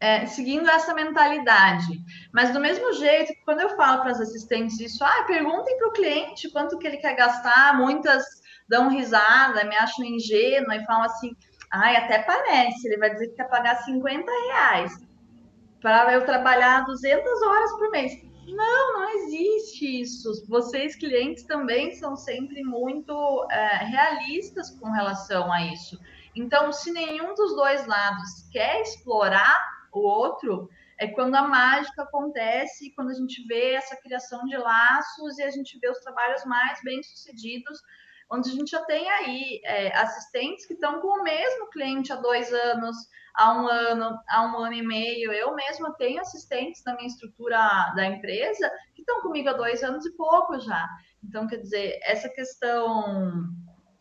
[0.00, 1.86] é, seguindo essa mentalidade.
[2.32, 5.92] Mas do mesmo jeito, quando eu falo para as assistentes isso, ah, perguntem para o
[5.92, 8.24] cliente quanto que ele quer gastar, muitas
[8.68, 11.36] dão risada, me acham ingênua e falam assim,
[11.72, 15.03] ai, até parece, ele vai dizer que quer pagar 50 reais
[15.84, 18.18] para eu trabalhar 200 horas por mês.
[18.48, 20.32] Não, não existe isso.
[20.48, 26.00] Vocês, clientes, também são sempre muito é, realistas com relação a isso.
[26.34, 32.94] Então, se nenhum dos dois lados quer explorar o outro, é quando a mágica acontece,
[32.96, 36.80] quando a gente vê essa criação de laços e a gente vê os trabalhos mais
[36.82, 37.78] bem sucedidos,
[38.30, 42.16] onde a gente já tem aí é, assistentes que estão com o mesmo cliente há
[42.16, 42.96] dois anos,
[43.34, 45.32] há um ano, há um ano e meio.
[45.32, 50.06] Eu mesma tenho assistentes na minha estrutura da empresa que estão comigo há dois anos
[50.06, 50.86] e pouco já.
[51.22, 53.44] Então, quer dizer, essa questão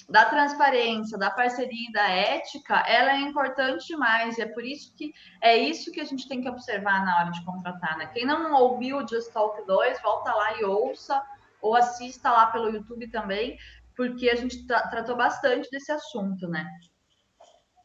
[0.10, 4.38] da transparência, da parceria e da ética, ela é importante demais.
[4.38, 7.32] E é por isso que é isso que a gente tem que observar na hora
[7.32, 7.98] de contratar.
[7.98, 8.08] Né?
[8.08, 11.22] Quem não ouviu o Just Talk 2, volta lá e ouça,
[11.62, 13.58] ou assista lá pelo YouTube também,
[13.96, 16.67] porque a gente tra tratou bastante desse assunto, né?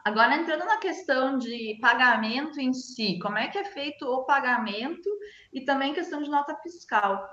[0.04, 5.08] Agora, entrando na questão de pagamento em si, como é que é feito o pagamento
[5.52, 7.28] e também questão de nota fiscal?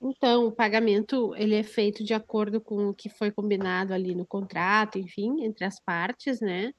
[0.00, 4.26] Então, o pagamento ele é feito de acordo com o que foi combinado ali no
[4.26, 6.72] contrato, enfim, entre as partes, né?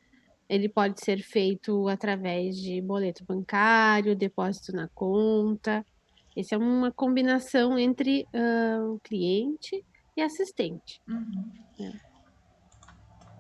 [0.48, 5.84] Ele pode ser feito através de boleto bancário, depósito na conta.
[6.38, 9.84] Essa é uma combinação entre uh, o cliente
[10.15, 11.02] e assistente.
[11.08, 11.52] Uhum.
[11.80, 12.05] É.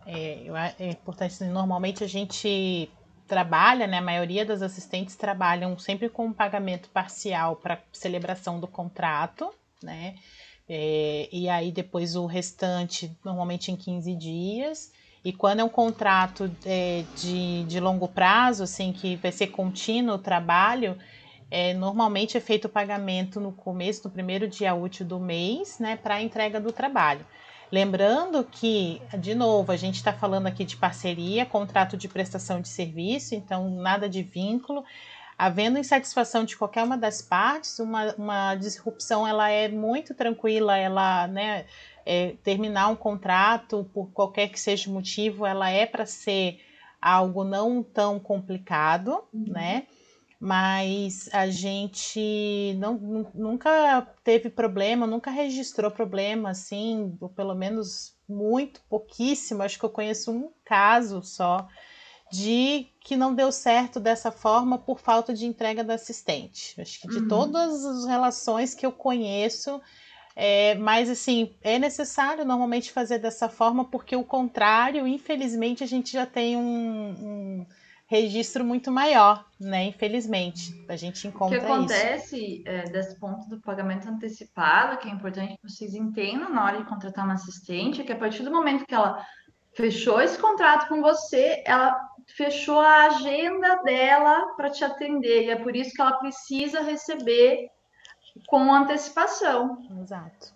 [0.05, 0.47] É,
[0.79, 2.89] é importante, normalmente a gente
[3.27, 3.97] trabalha, né?
[3.97, 10.15] A maioria das assistentes trabalham sempre com um pagamento parcial para celebração do contrato, né?
[10.67, 14.91] É, e aí depois o restante, normalmente em 15 dias.
[15.23, 20.15] E quando é um contrato é, de, de longo prazo, assim, que vai ser contínuo
[20.15, 20.97] o trabalho,
[21.49, 25.95] é, normalmente é feito o pagamento no começo, no primeiro dia útil do mês, né,
[25.95, 27.25] para a entrega do trabalho.
[27.71, 32.67] Lembrando que, de novo, a gente está falando aqui de parceria, contrato de prestação de
[32.67, 34.83] serviço, então nada de vínculo.
[35.37, 41.27] Havendo insatisfação de qualquer uma das partes, uma, uma disrupção ela é muito tranquila, ela,
[41.27, 41.65] né,
[42.05, 46.61] é, terminar um contrato por qualquer que seja o motivo, ela é para ser
[47.01, 49.45] algo não tão complicado, uhum.
[49.47, 49.87] né?
[50.39, 52.95] Mas a gente não,
[53.33, 59.63] nunca teve problema, nunca registrou problema, assim, ou pelo menos muito pouquíssimo.
[59.63, 61.67] Acho que eu conheço um caso só
[62.31, 66.79] de que não deu certo dessa forma por falta de entrega da assistente.
[66.81, 67.27] Acho que de uhum.
[67.27, 69.79] todas as relações que eu conheço,
[70.35, 76.11] é, mas assim, é necessário normalmente fazer dessa forma, porque o contrário, infelizmente, a gente
[76.11, 77.65] já tem um, um
[78.07, 79.85] registro muito maior, né?
[79.85, 81.65] Infelizmente, a gente encontra isso.
[81.65, 86.49] O que acontece é, desse ponto do pagamento antecipado, que é importante que vocês entendam
[86.49, 89.25] na hora de contratar uma assistente, é que a partir do momento que ela
[89.73, 91.99] fechou esse contrato com você, ela
[92.35, 97.69] fechou a agenda dela para te atender, e é por isso que ela precisa receber
[98.47, 99.83] com antecipação.
[100.01, 100.54] Exato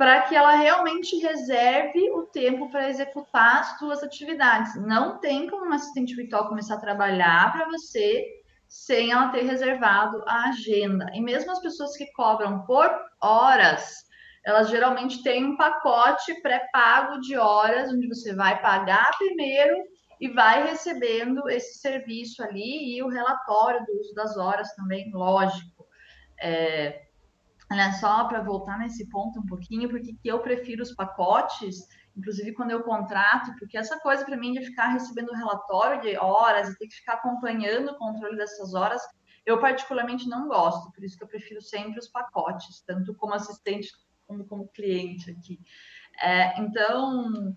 [0.00, 4.74] para que ela realmente reserve o tempo para executar as suas atividades.
[4.76, 8.24] Não tem como uma assistente virtual começar a trabalhar para você
[8.66, 11.04] sem ela ter reservado a agenda.
[11.12, 14.02] E mesmo as pessoas que cobram por horas,
[14.42, 19.76] elas geralmente têm um pacote pré-pago de horas, onde você vai pagar primeiro
[20.18, 25.86] e vai recebendo esse serviço ali e o relatório do uso das horas também, lógico.
[26.40, 27.09] É,
[27.72, 31.76] Olha, só para voltar nesse ponto um pouquinho, porque eu prefiro os pacotes,
[32.16, 36.68] inclusive quando eu contrato, porque essa coisa para mim de ficar recebendo relatório de horas
[36.68, 39.00] e ter que ficar acompanhando o controle dessas horas,
[39.46, 43.88] eu particularmente não gosto, por isso que eu prefiro sempre os pacotes, tanto como assistente
[44.26, 45.60] como como cliente aqui.
[46.20, 47.56] É, então,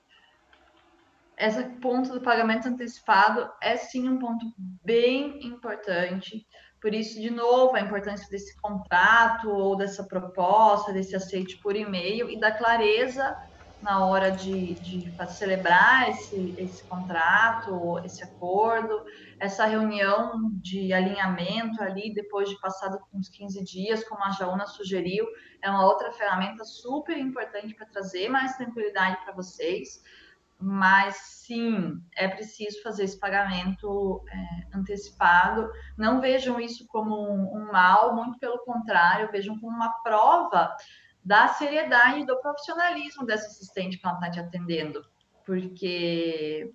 [1.47, 4.45] esse ponto do pagamento antecipado é sim um ponto
[4.83, 6.45] bem importante.
[6.81, 12.29] Por isso, de novo, a importância desse contrato ou dessa proposta, desse aceite por e-mail
[12.29, 13.35] e da clareza
[13.83, 19.03] na hora de, de celebrar esse, esse contrato, esse acordo,
[19.37, 25.25] essa reunião de alinhamento ali, depois de passado uns 15 dias, como a Jauna sugeriu,
[25.61, 30.01] é uma outra ferramenta super importante para trazer mais tranquilidade para vocês,
[30.59, 35.69] mas sim, é preciso fazer esse pagamento é, antecipado.
[35.97, 40.75] Não vejam isso como um, um mal, muito pelo contrário, vejam como uma prova
[41.23, 45.05] da seriedade do profissionalismo dessa assistente que ela está te atendendo,
[45.45, 46.73] porque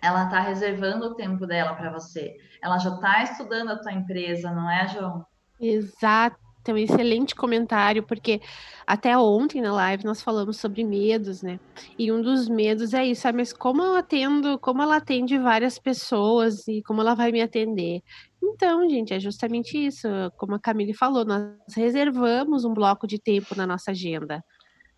[0.00, 2.36] ela está reservando o tempo dela para você.
[2.62, 5.26] Ela já está estudando a tua empresa, não é, João?
[5.60, 6.47] Exato.
[6.70, 8.40] É um excelente comentário, porque
[8.86, 11.58] até ontem na live nós falamos sobre medos, né?
[11.98, 15.78] E um dos medos é isso, ah, mas como eu atendo, como ela atende várias
[15.78, 18.02] pessoas e como ela vai me atender?
[18.42, 20.08] Então, gente, é justamente isso.
[20.36, 24.44] Como a Camille falou, nós reservamos um bloco de tempo na nossa agenda.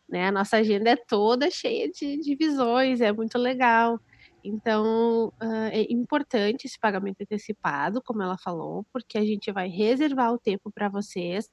[0.09, 0.29] Né?
[0.29, 4.01] A nossa agenda é toda cheia de divisões, é muito legal.
[4.43, 10.33] Então, uh, é importante esse pagamento antecipado, como ela falou, porque a gente vai reservar
[10.33, 11.49] o tempo para vocês.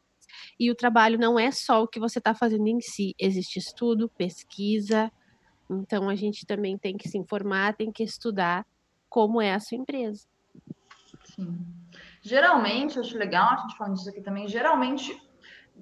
[0.59, 4.09] E o trabalho não é só o que você está fazendo em si, existe estudo,
[4.09, 5.11] pesquisa.
[5.69, 8.65] Então, a gente também tem que se informar, tem que estudar
[9.09, 10.27] como é a sua empresa.
[11.23, 11.57] Sim.
[12.21, 15.17] Geralmente, acho legal a gente falando disso aqui também, geralmente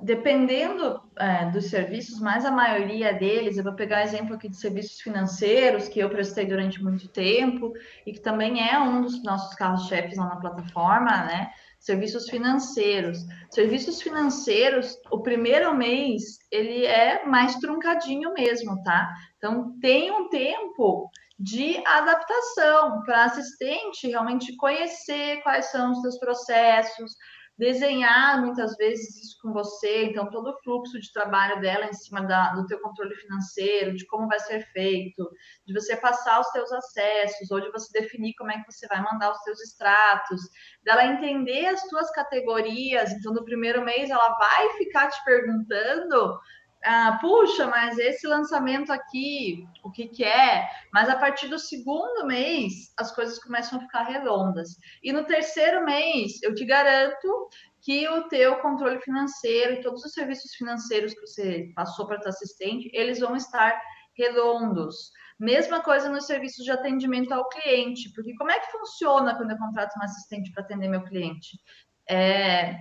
[0.02, 5.00] dependendo é, dos serviços, mas a maioria deles, eu vou pegar exemplo aqui de serviços
[5.00, 7.74] financeiros, que eu prestei durante muito tempo,
[8.06, 11.50] e que também é um dos nossos carros-chefes lá na plataforma, né?
[11.86, 13.20] Serviços financeiros.
[13.52, 19.14] Serviços financeiros, o primeiro mês, ele é mais truncadinho mesmo, tá?
[19.38, 27.12] Então, tem um tempo de adaptação para assistente realmente conhecer quais são os seus processos,
[27.58, 32.22] desenhar muitas vezes isso com você, então todo o fluxo de trabalho dela em cima
[32.22, 35.30] da, do teu controle financeiro, de como vai ser feito,
[35.66, 39.02] de você passar os teus acessos, ou de você definir como é que você vai
[39.02, 40.42] mandar os teus extratos,
[40.84, 46.38] dela entender as tuas categorias, então no primeiro mês ela vai ficar te perguntando
[46.86, 50.70] ah, puxa, mas esse lançamento aqui, o que, que é?
[50.94, 54.78] Mas a partir do segundo mês, as coisas começam a ficar redondas.
[55.02, 57.50] E no terceiro mês, eu te garanto
[57.82, 62.30] que o teu controle financeiro e todos os serviços financeiros que você passou para tua
[62.30, 63.82] assistente, eles vão estar
[64.16, 65.12] redondos.
[65.40, 69.58] Mesma coisa nos serviços de atendimento ao cliente, porque como é que funciona quando eu
[69.58, 71.58] contrato um assistente para atender meu cliente?
[72.08, 72.78] É,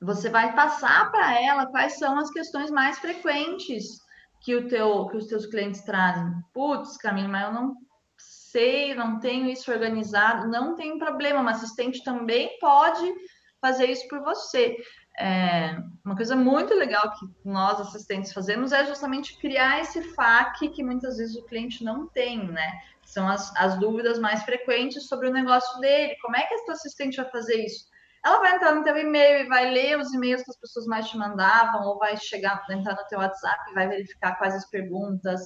[0.00, 4.00] você vai passar para ela quais são as questões mais frequentes
[4.42, 6.32] que, o teu, que os teus clientes trazem.
[6.54, 7.76] Putz, Camila, mas eu não
[8.18, 10.48] sei, não tenho isso organizado.
[10.48, 13.12] Não tem problema, uma assistente também pode
[13.60, 14.76] fazer isso por você.
[15.18, 20.82] É, uma coisa muito legal que nós assistentes fazemos é justamente criar esse FAQ que
[20.82, 22.72] muitas vezes o cliente não tem, né?
[23.04, 26.16] São as, as dúvidas mais frequentes sobre o negócio dele.
[26.22, 27.89] Como é que esse assistente vai fazer isso?
[28.24, 31.08] Ela vai entrar no teu e-mail e vai ler os e-mails que as pessoas mais
[31.08, 35.40] te mandavam, ou vai chegar, entrar no teu WhatsApp e vai verificar quais as perguntas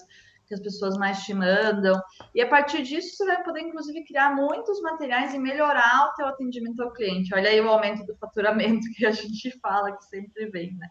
[0.47, 2.01] que as pessoas mais te mandam.
[2.35, 6.27] E a partir disso, você vai poder, inclusive, criar muitos materiais e melhorar o teu
[6.27, 7.35] atendimento ao cliente.
[7.35, 10.89] Olha aí o aumento do faturamento que a gente fala, que sempre vem, né?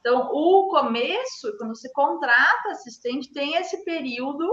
[0.00, 4.46] Então, o começo, quando você contrata assistente, tem esse período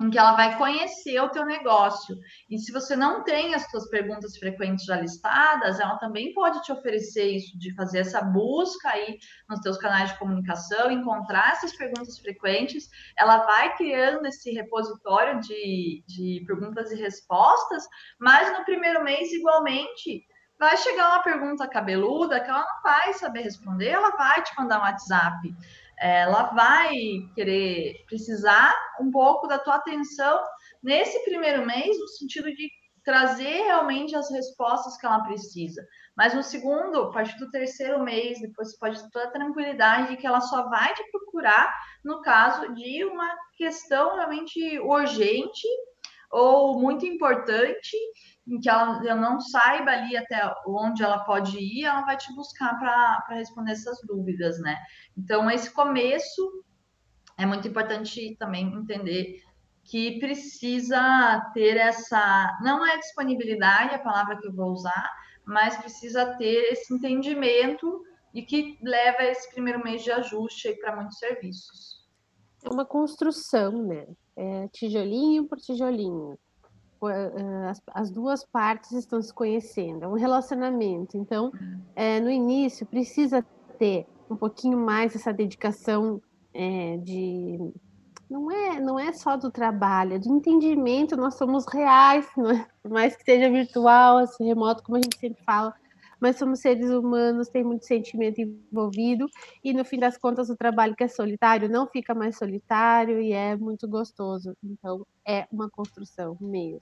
[0.00, 2.16] em que ela vai conhecer o teu negócio.
[2.50, 6.72] E se você não tem as suas perguntas frequentes já listadas, ela também pode te
[6.72, 12.18] oferecer isso, de fazer essa busca aí nos teus canais de comunicação, encontrar essas perguntas
[12.18, 12.88] frequentes.
[13.18, 17.84] Ela vai criando esse repositório de, de perguntas e respostas,
[18.18, 20.24] mas no primeiro mês, igualmente,
[20.58, 24.78] vai chegar uma pergunta cabeluda que ela não vai saber responder, ela vai te mandar
[24.78, 25.54] um WhatsApp
[25.98, 26.94] ela vai
[27.34, 30.40] querer precisar um pouco da tua atenção
[30.82, 32.70] nesse primeiro mês, no sentido de
[33.04, 35.86] trazer realmente as respostas que ela precisa.
[36.16, 40.08] Mas no segundo, a partir do terceiro mês, depois você pode ter toda a tranquilidade
[40.08, 41.72] de que ela só vai te procurar
[42.04, 45.66] no caso de uma questão realmente urgente
[46.30, 47.96] ou muito importante
[48.46, 52.32] em que ela, ela não saiba ali até onde ela pode ir, ela vai te
[52.34, 54.76] buscar para responder essas dúvidas, né?
[55.16, 56.64] Então, esse começo
[57.38, 59.42] é muito importante também entender
[59.84, 62.58] que precisa ter essa.
[62.62, 65.10] Não é disponibilidade a palavra que eu vou usar,
[65.44, 71.18] mas precisa ter esse entendimento e que leva esse primeiro mês de ajuste para muitos
[71.18, 72.04] serviços.
[72.64, 74.06] É uma construção, né?
[74.36, 76.38] É tijolinho por tijolinho.
[77.08, 81.16] Eh, as, as, duas partes estão se conhecendo, é um relacionamento.
[81.16, 81.52] Então,
[81.94, 83.44] é, no início, precisa
[83.78, 86.20] ter um pouquinho mais essa dedicação
[86.52, 87.58] é, de.
[88.28, 91.16] Não é, não é só do trabalho, é de entendimento.
[91.16, 92.66] Nós somos reais, é?
[92.82, 95.74] por mais que seja virtual, assim, remoto, como a gente sempre fala,
[96.24, 99.28] mas somos seres humanos, tem muito sentimento envolvido,
[99.62, 103.34] e no fim das contas, o trabalho que é solitário não fica mais solitário e
[103.34, 104.56] é muito gostoso.
[104.64, 106.80] Então, é uma construção mesmo.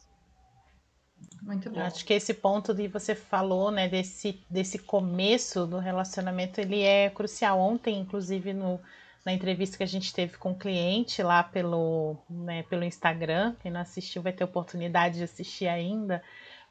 [1.43, 1.81] Muito bom.
[1.81, 7.11] Acho que esse ponto que você falou, né, desse, desse começo do relacionamento, ele é
[7.11, 7.59] crucial.
[7.59, 8.79] Ontem, inclusive, no,
[9.27, 13.73] na entrevista que a gente teve com o cliente lá pelo, né, pelo Instagram, quem
[13.73, 16.23] não assistiu vai ter oportunidade de assistir ainda.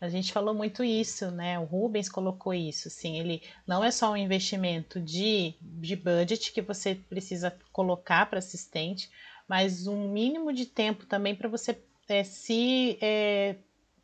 [0.01, 1.59] A gente falou muito isso, né?
[1.59, 6.61] O Rubens colocou isso, assim, ele não é só um investimento de, de budget que
[6.61, 9.11] você precisa colocar para assistente,
[9.47, 11.79] mas um mínimo de tempo também para você
[12.09, 13.57] é, se é,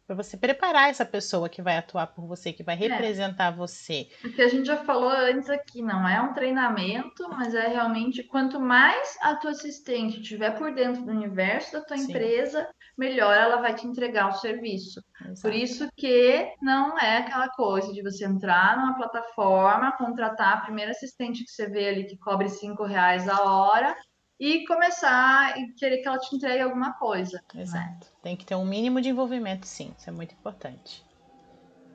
[0.07, 2.77] para você preparar essa pessoa que vai atuar por você, que vai é.
[2.77, 3.55] representar é.
[3.55, 4.07] você.
[4.23, 8.23] O que a gente já falou antes aqui, não é um treinamento, mas é realmente
[8.23, 12.05] quanto mais a tua assistente estiver por dentro do universo da tua Sim.
[12.05, 15.01] empresa, melhor ela vai te entregar o serviço.
[15.21, 15.41] Exato.
[15.41, 20.91] Por isso que não é aquela coisa de você entrar numa plataforma, contratar a primeira
[20.91, 23.95] assistente que você vê ali que cobre cinco reais a hora
[24.39, 27.41] e começar e querer que ela te entregue alguma coisa.
[27.53, 27.61] Né?
[27.61, 28.07] Exato.
[28.07, 28.11] Né?
[28.21, 29.93] Tem que ter um mínimo de envolvimento, sim.
[29.97, 31.05] Isso é muito importante.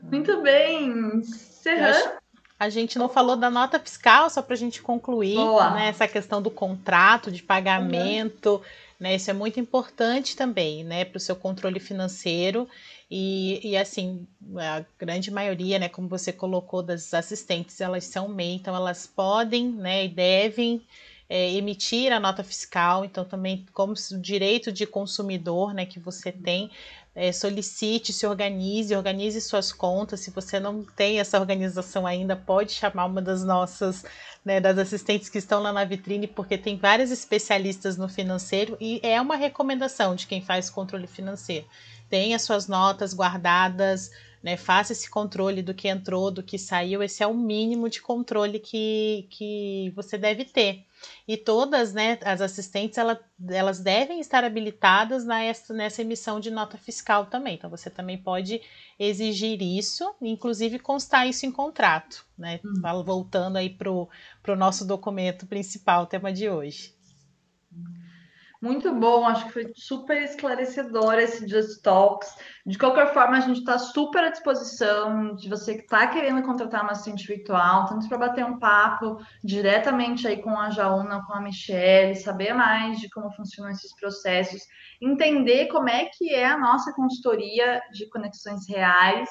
[0.02, 1.22] Muito bem.
[1.22, 2.18] Serran.
[2.58, 5.36] A gente não falou da nota fiscal, só para a gente concluir,
[5.74, 8.60] né, essa questão do contrato de pagamento, uhum.
[9.02, 12.68] Né, isso é muito importante também, né, para o seu controle financeiro.
[13.10, 18.52] E, e, assim, a grande maioria, né, como você colocou, das assistentes, elas são MEI,
[18.54, 20.80] então elas podem, né, e devem
[21.28, 26.70] é, emitir a nota fiscal, então também como direito de consumidor né, que você tem,
[27.14, 30.20] é, solicite, se organize, organize suas contas.
[30.20, 34.04] Se você não tem essa organização ainda, pode chamar uma das nossas,
[34.44, 39.00] né, das assistentes que estão lá na vitrine, porque tem várias especialistas no financeiro e
[39.02, 41.66] é uma recomendação de quem faz controle financeiro.
[42.12, 44.10] Tenha suas notas guardadas,
[44.42, 47.02] né, faça esse controle do que entrou, do que saiu.
[47.02, 50.84] Esse é o mínimo de controle que, que você deve ter.
[51.26, 56.76] E todas, né, as assistentes, ela, elas devem estar habilitadas nessa, nessa emissão de nota
[56.76, 57.54] fiscal também.
[57.54, 58.60] Então, você também pode
[58.98, 62.60] exigir isso, inclusive constar isso em contrato, né?
[62.62, 63.02] Hum.
[63.02, 64.08] Voltando aí para o
[64.54, 66.92] nosso documento principal, tema de hoje.
[68.62, 72.32] Muito bom, acho que foi super esclarecedor esse Just Talks.
[72.64, 76.84] De qualquer forma, a gente está super à disposição de você que está querendo contratar
[76.84, 81.40] uma assistente virtual, tanto para bater um papo diretamente aí com a Jauna, com a
[81.40, 84.62] Michelle, saber mais de como funcionam esses processos,
[85.00, 89.28] entender como é que é a nossa consultoria de conexões reais,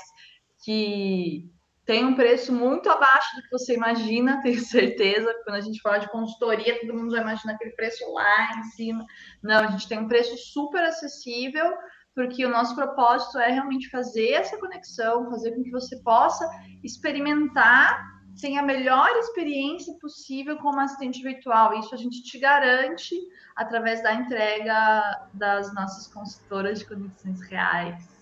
[0.62, 1.50] que
[1.92, 5.36] tem um preço muito abaixo do que você imagina, tenho certeza.
[5.44, 9.06] Quando a gente fala de consultoria, todo mundo já imagina aquele preço lá em cima.
[9.44, 11.70] Não, a gente tem um preço super acessível,
[12.16, 16.50] porque o nosso propósito é realmente fazer essa conexão, fazer com que você possa
[16.82, 18.02] experimentar
[18.36, 21.78] sem a melhor experiência possível como assistente virtual.
[21.78, 23.14] Isso a gente te garante
[23.58, 28.21] através da entrega das nossas consultoras de conexões reais.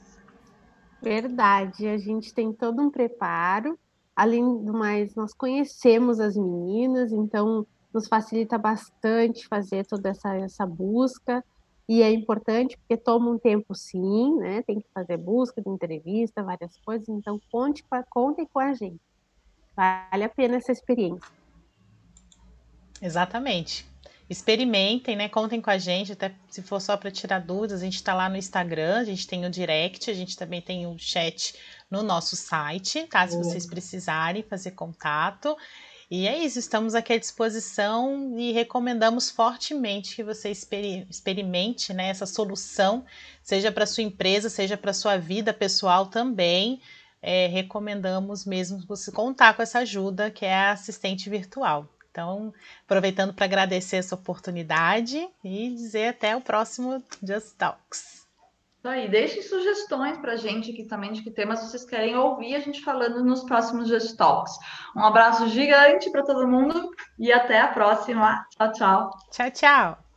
[1.01, 3.79] Verdade, a gente tem todo um preparo.
[4.15, 10.65] Além do mais, nós conhecemos as meninas, então nos facilita bastante fazer toda essa, essa
[10.65, 11.43] busca.
[11.87, 14.61] E é importante porque toma um tempo sim, né?
[14.61, 17.07] Tem que fazer busca de entrevista, várias coisas.
[17.09, 18.99] Então, conte, contem com a gente.
[19.75, 21.31] Vale a pena essa experiência.
[23.01, 23.89] Exatamente
[24.29, 25.27] experimentem, né?
[25.27, 28.29] Contem com a gente, até se for só para tirar dúvidas, a gente está lá
[28.29, 31.55] no Instagram, a gente tem o direct, a gente também tem o chat
[31.89, 35.57] no nosso site, caso vocês precisarem fazer contato.
[36.11, 42.25] E é isso, estamos aqui à disposição e recomendamos fortemente que você experimente né, essa
[42.25, 43.05] solução,
[43.43, 46.81] seja para sua empresa, seja para sua vida pessoal também.
[47.21, 51.87] É, recomendamos mesmo você contar com essa ajuda que é a assistente virtual.
[52.11, 52.53] Então,
[52.85, 58.27] aproveitando para agradecer essa oportunidade e dizer até o próximo Just Talks.
[58.79, 62.55] Isso aí, deixem sugestões para a gente aqui também de que temas vocês querem ouvir
[62.55, 64.53] a gente falando nos próximos Just Talks.
[64.95, 66.89] Um abraço gigante para todo mundo
[67.19, 68.45] e até a próxima.
[68.55, 69.09] Tchau, tchau.
[69.31, 70.08] Tchau, tchau.